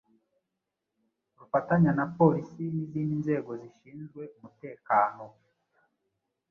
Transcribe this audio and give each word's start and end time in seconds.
rufatanya 1.39 1.91
na 1.97 2.05
Polisi 2.17 2.63
n’izindi 2.75 3.15
nzego 3.21 3.51
zishinzwe 3.61 4.21
umutekano 4.35 5.23